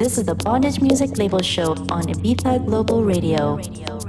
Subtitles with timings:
[0.00, 3.58] This is the Bondage Music Label Show on Ibiza Global Radio.
[3.58, 3.99] You're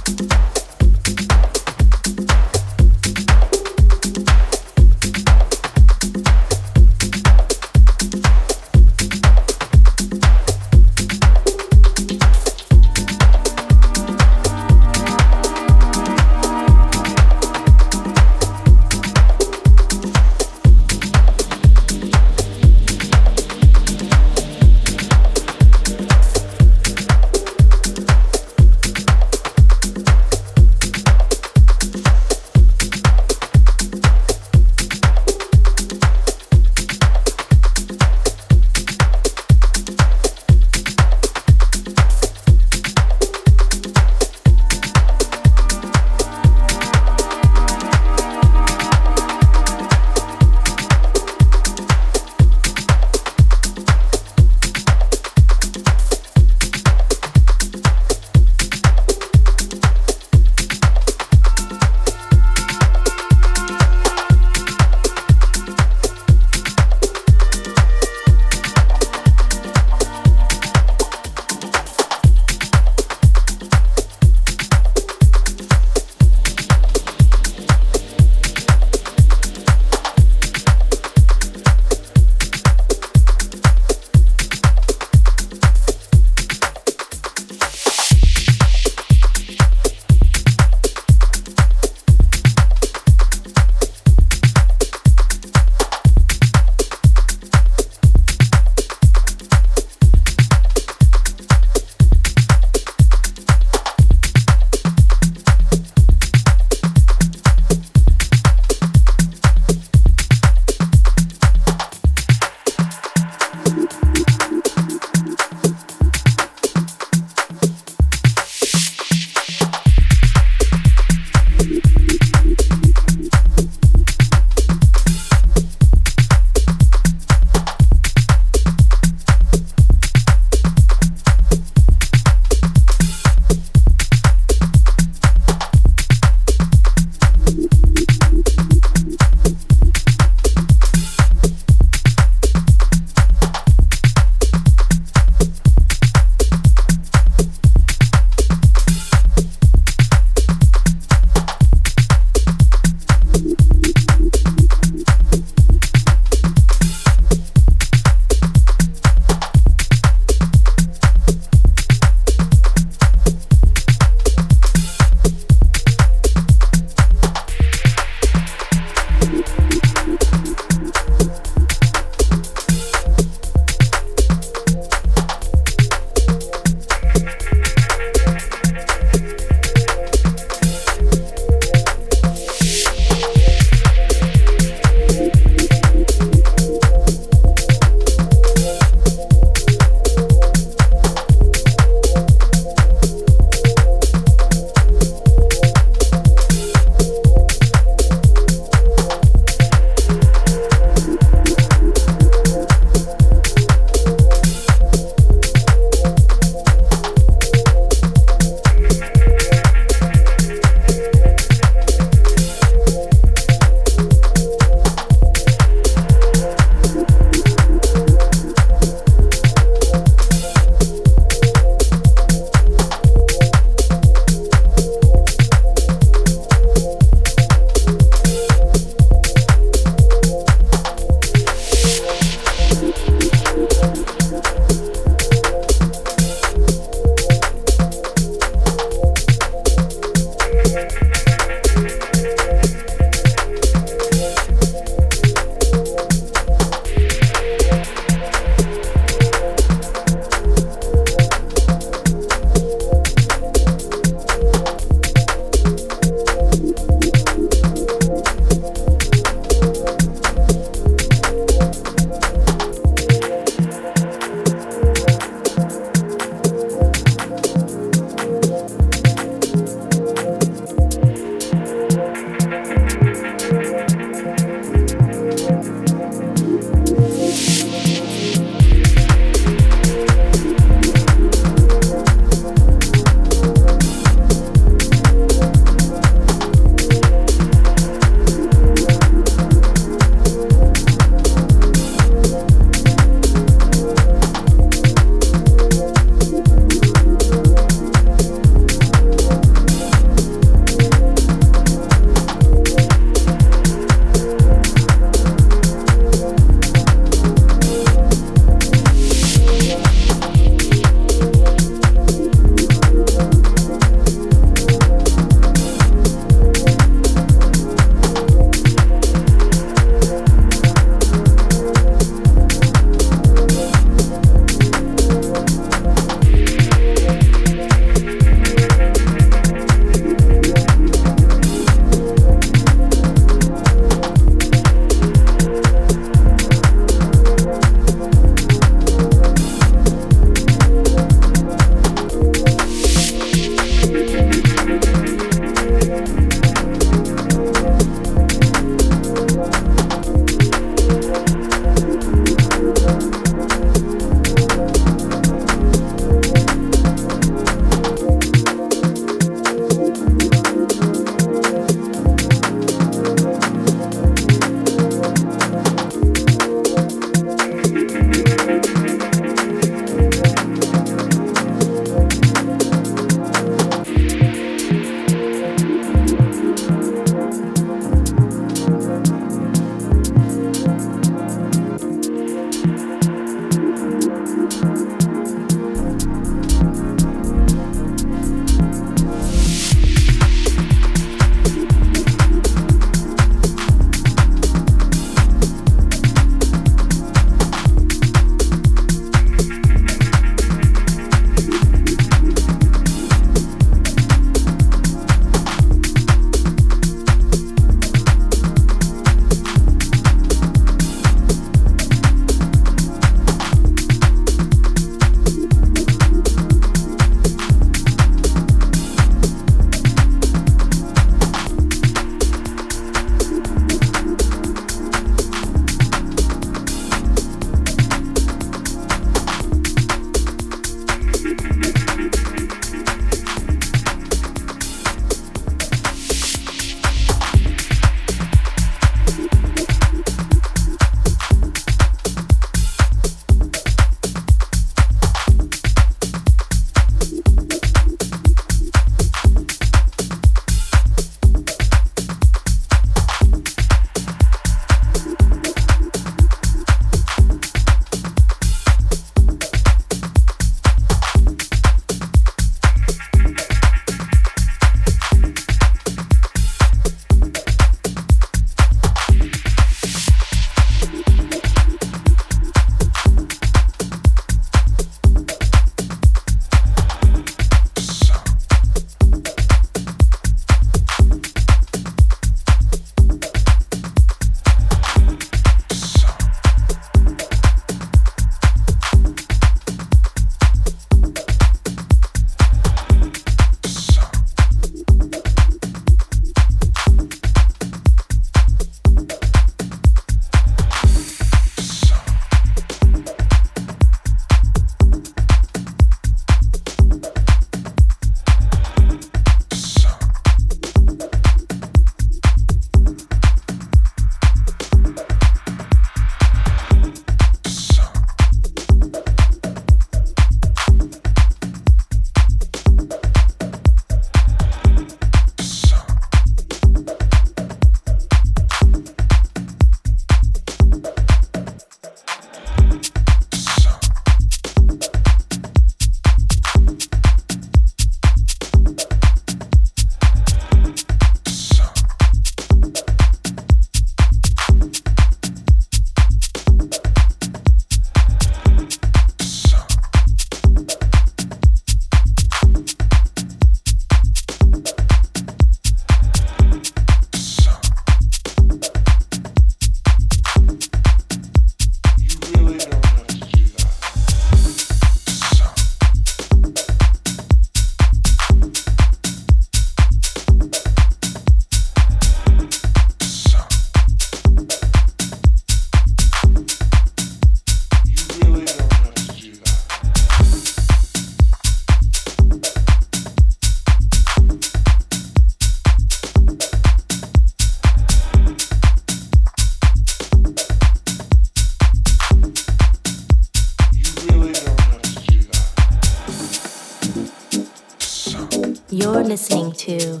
[599.78, 600.00] to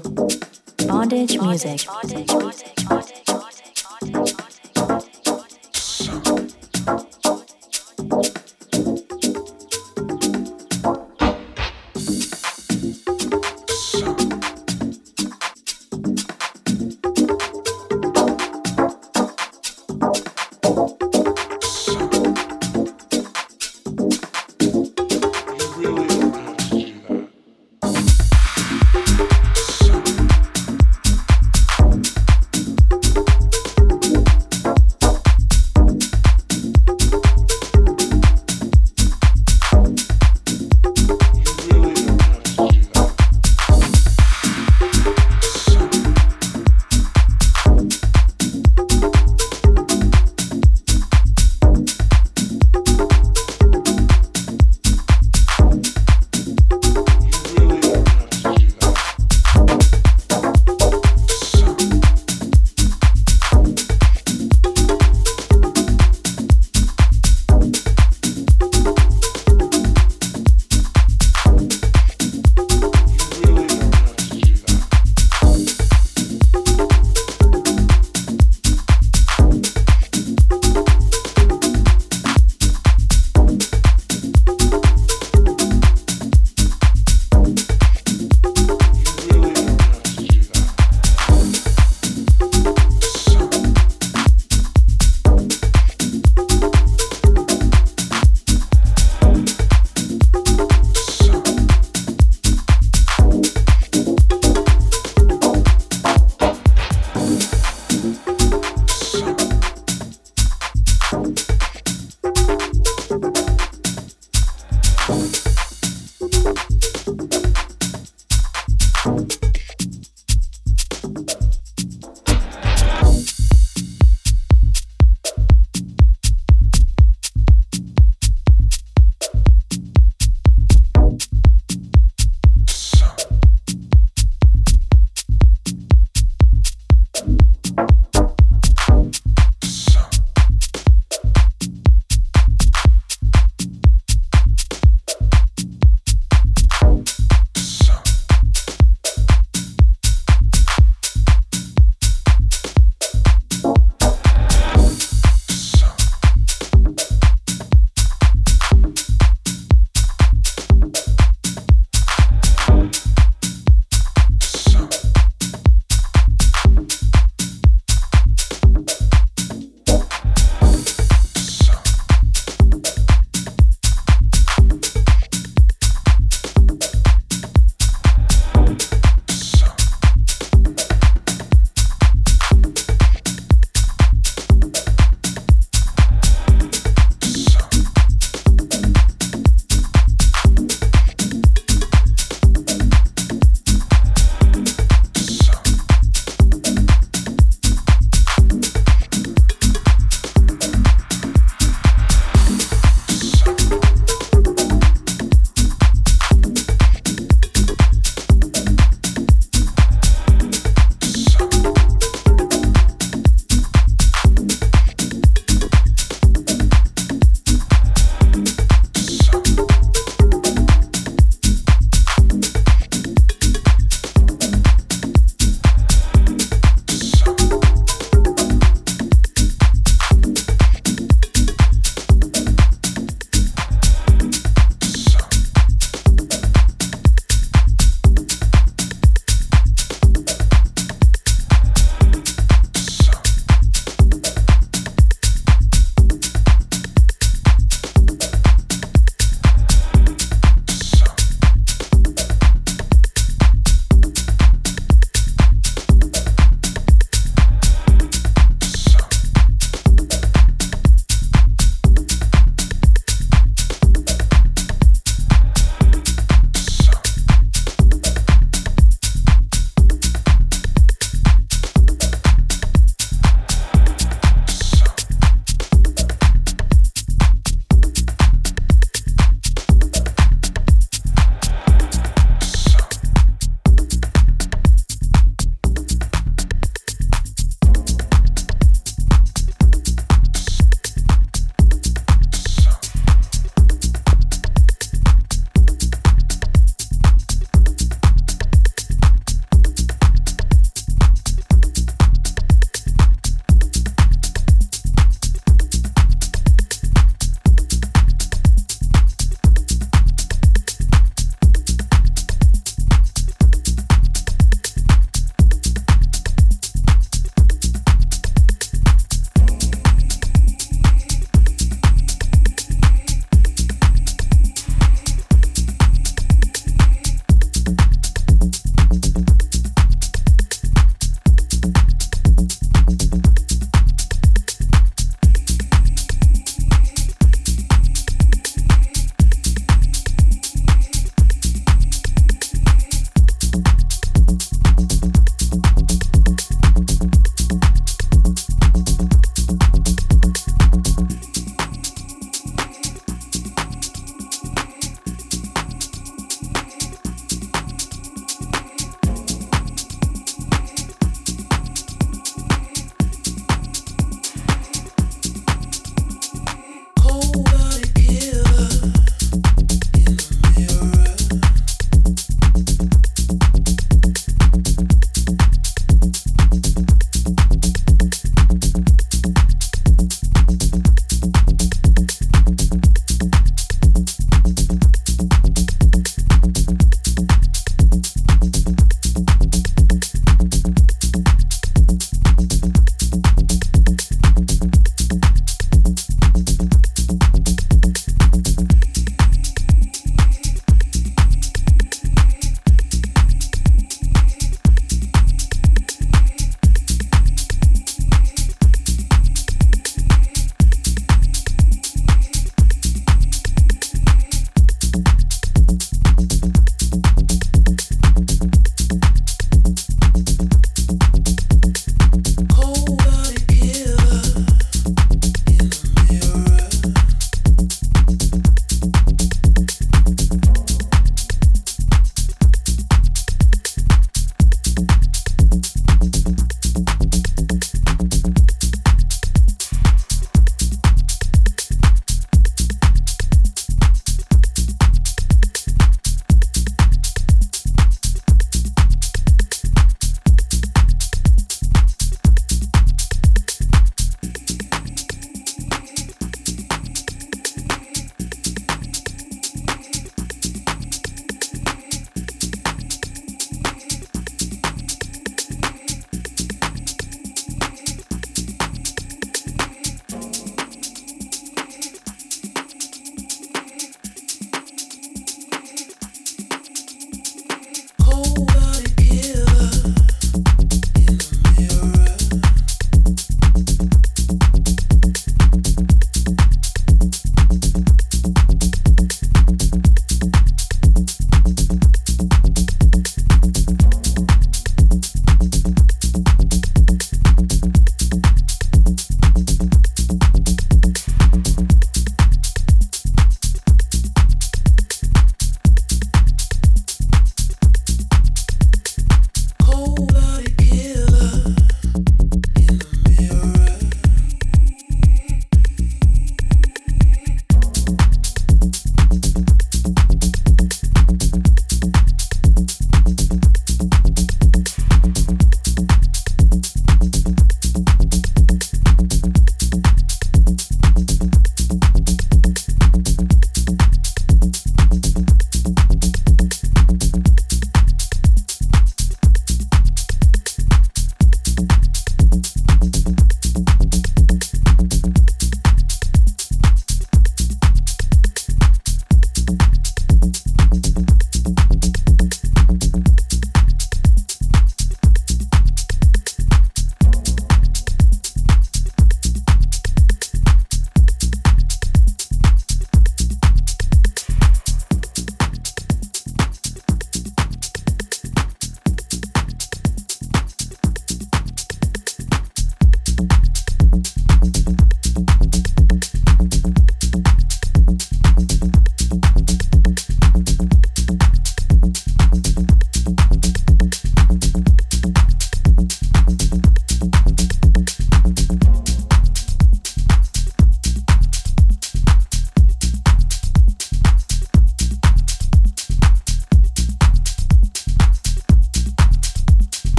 [0.88, 1.74] Bondage Music.
[1.74, 2.79] Is Bondage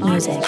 [0.00, 0.42] Bondage Music.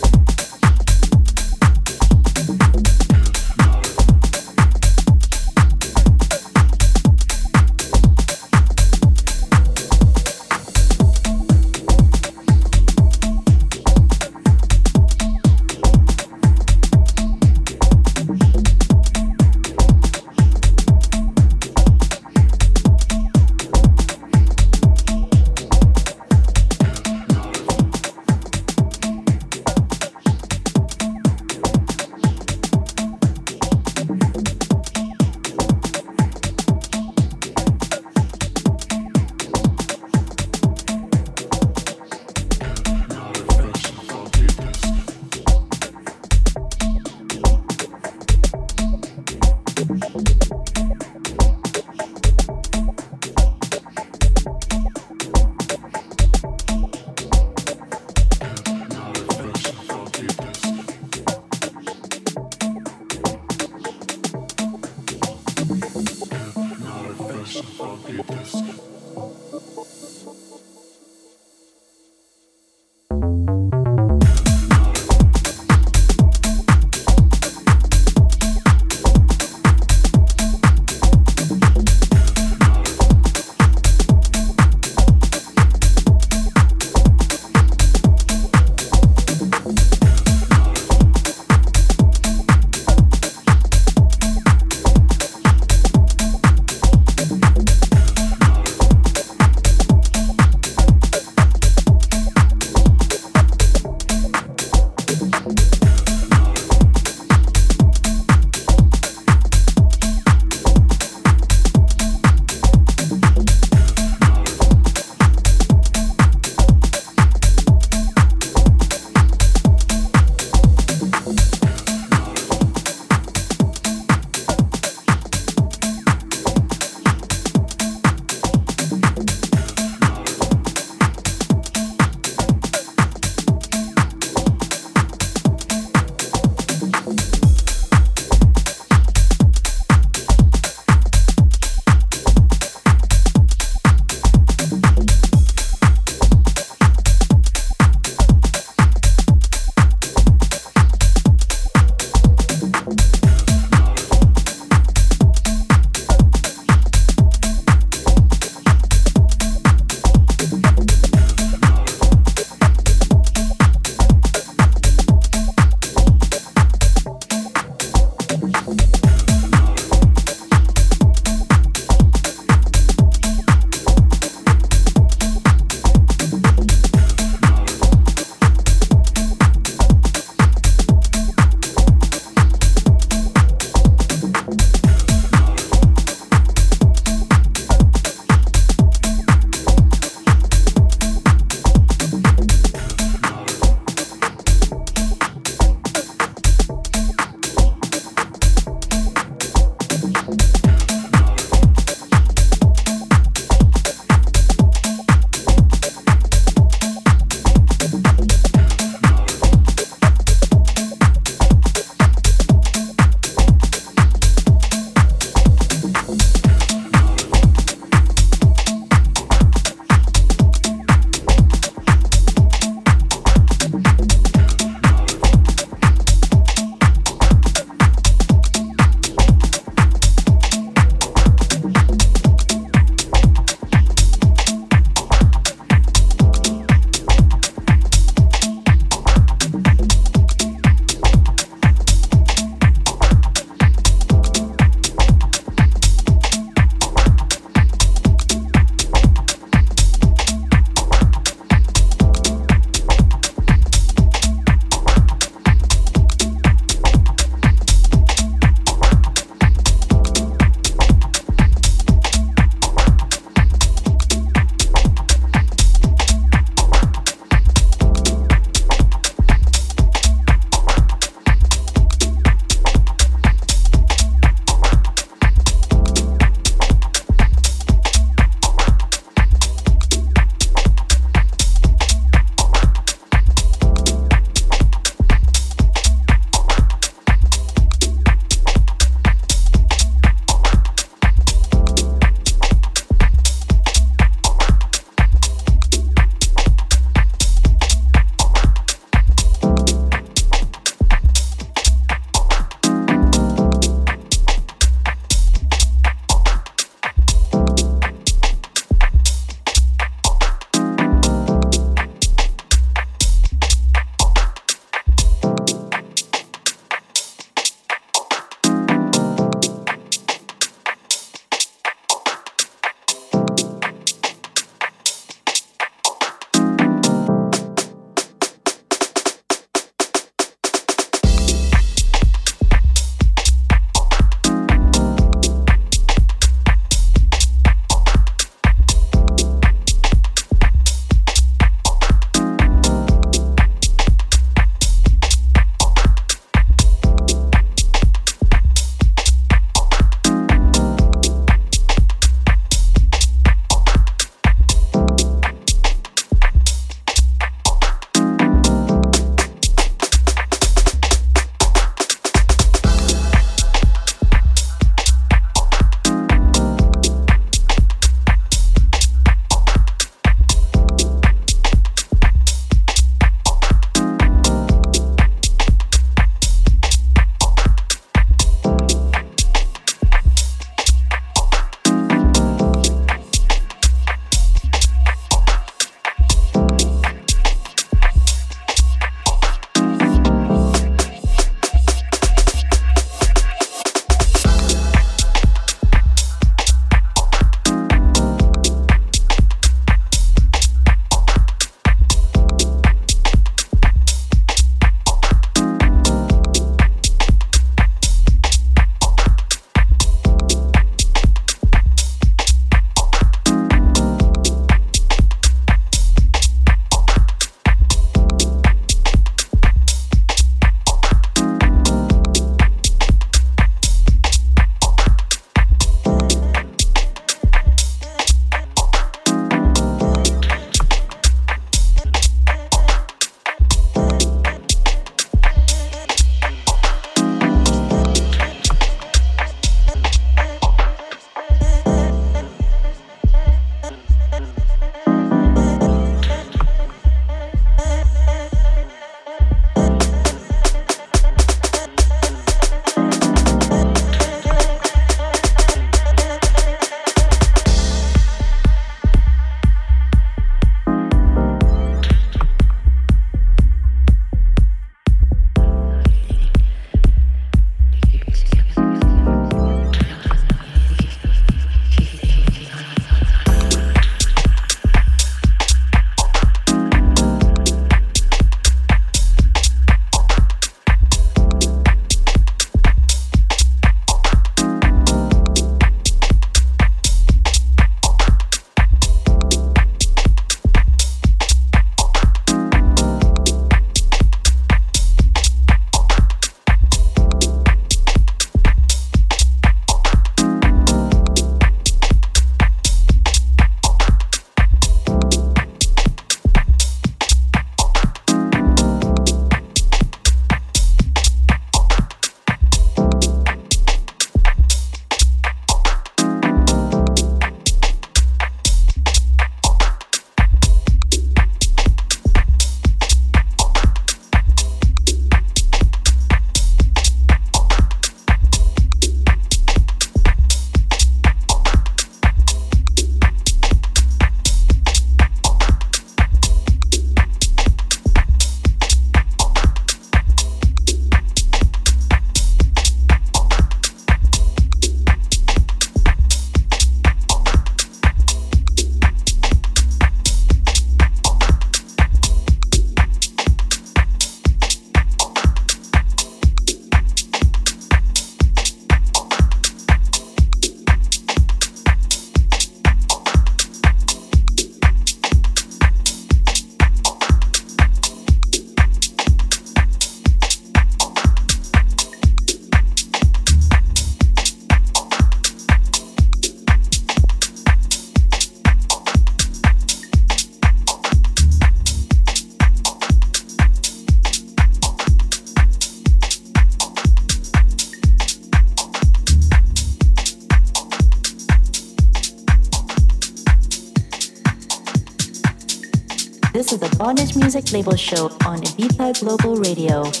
[597.33, 600.00] Music Label Show on Ibiza Global Radio.